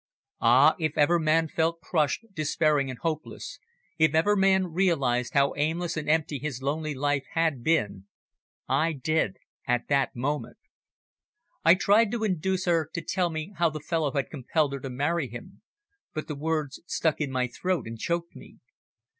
Ah! 0.39 0.73
if 0.79 0.97
ever 0.97 1.19
man 1.19 1.47
felt 1.47 1.79
crushed, 1.79 2.25
despairing 2.33 2.89
and 2.89 2.97
hopeless, 3.03 3.59
if 3.99 4.15
ever 4.15 4.35
man 4.35 4.73
realised 4.73 5.35
how 5.35 5.53
aimless 5.55 5.95
and 5.95 6.09
empty 6.09 6.39
his 6.39 6.59
lonely 6.63 6.95
life 6.95 7.23
had 7.33 7.63
been, 7.63 8.07
I 8.67 8.93
did 8.93 9.37
at 9.67 9.89
that 9.89 10.15
moment. 10.15 10.57
I 11.63 11.75
tried 11.75 12.09
to 12.13 12.23
induce 12.23 12.65
her 12.65 12.89
to 12.95 13.01
tell 13.03 13.29
me 13.29 13.53
how 13.57 13.69
the 13.69 13.79
fellow 13.79 14.11
had 14.13 14.31
compelled 14.31 14.73
her 14.73 14.79
to 14.79 14.89
marry 14.89 15.27
him, 15.29 15.61
but 16.15 16.27
the 16.27 16.33
words 16.35 16.81
stuck 16.87 17.21
in 17.21 17.29
my 17.31 17.45
throat 17.45 17.85
and 17.85 17.99
choked 17.99 18.35
me. 18.35 18.57